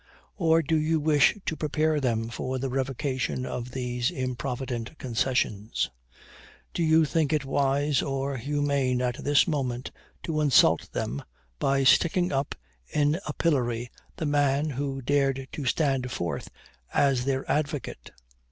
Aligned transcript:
Or 0.35 0.63
do 0.63 0.75
you 0.77 0.99
wish 0.99 1.37
to 1.45 1.55
prepare 1.55 1.99
them 1.99 2.29
for 2.29 2.57
the 2.57 2.71
revocation 2.71 3.45
of 3.45 3.69
these 3.69 4.09
improvident 4.09 4.97
concessions? 4.97 5.91
Do 6.73 6.81
you 6.81 7.05
think 7.05 7.31
it 7.31 7.45
wise 7.45 8.01
or 8.01 8.37
humane 8.37 8.99
at 8.99 9.23
this 9.23 9.47
moment 9.47 9.91
to 10.23 10.41
insult 10.41 10.91
them, 10.91 11.21
by 11.59 11.83
sticking 11.83 12.31
up 12.31 12.55
in 12.91 13.19
a 13.27 13.33
pillory 13.33 13.91
the 14.15 14.25
man 14.25 14.71
who 14.71 15.03
dared 15.03 15.47
to 15.51 15.65
stand 15.65 16.11
forth 16.11 16.49
as 16.91 17.23
their 17.25 17.47
advocate? 17.47 18.09